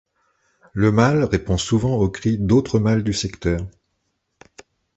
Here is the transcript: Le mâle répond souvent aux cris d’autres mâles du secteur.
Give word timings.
Le 0.73 0.91
mâle 0.91 1.25
répond 1.25 1.59
souvent 1.59 1.95
aux 1.97 2.09
cris 2.09 2.39
d’autres 2.39 2.79
mâles 2.79 3.03
du 3.03 3.13
secteur. 3.13 3.61